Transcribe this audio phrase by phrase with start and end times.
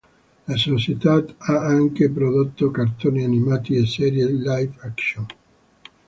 [0.47, 5.27] La società ha anche prodotto cartoni animati e serie live action.